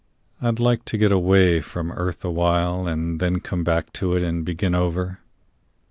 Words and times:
I'd 0.41 0.59
like 0.59 0.83
to 0.85 0.97
get 0.97 1.11
away 1.11 1.61
from 1.61 1.91
earth 1.91 2.25
awhile 2.25 2.87
And 2.87 3.19
then 3.19 3.39
come 3.39 3.63
back 3.63 3.93
to 3.93 4.15
it 4.15 4.23
and 4.23 4.43
begin 4.43 4.73
over. 4.73 5.19